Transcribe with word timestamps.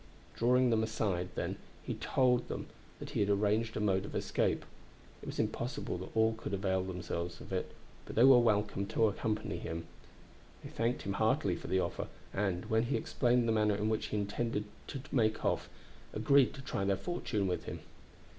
Drawing 0.35 0.71
them 0.71 0.81
aside, 0.81 1.29
then, 1.35 1.57
he 1.83 1.93
told 1.93 2.47
them 2.47 2.65
that 2.97 3.11
he 3.11 3.19
had 3.19 3.29
arranged 3.29 3.77
a 3.77 3.79
mode 3.79 4.03
of 4.03 4.15
escape; 4.15 4.65
it 5.21 5.27
was 5.27 5.37
impossible 5.37 5.99
that 5.99 6.17
all 6.17 6.33
could 6.33 6.55
avail 6.55 6.83
themselves 6.83 7.39
of 7.39 7.53
it, 7.53 7.71
but 8.05 8.15
that 8.15 8.21
they 8.23 8.27
were 8.27 8.39
welcome 8.39 8.87
to 8.87 9.05
accompany 9.07 9.57
him. 9.59 9.85
They 10.63 10.71
thanked 10.71 11.03
him 11.03 11.13
heartily 11.13 11.55
for 11.55 11.67
the 11.67 11.81
offer, 11.81 12.07
and, 12.33 12.65
when 12.65 12.85
he 12.85 12.97
explained 12.97 13.47
the 13.47 13.51
manner 13.51 13.75
in 13.75 13.89
which 13.89 14.07
he 14.07 14.17
intended 14.17 14.63
to 14.87 15.01
make 15.11 15.45
off, 15.45 15.69
agreed 16.13 16.55
to 16.55 16.63
try 16.63 16.83
their 16.83 16.97
fortune 16.97 17.45
with 17.45 17.65
him. 17.65 17.81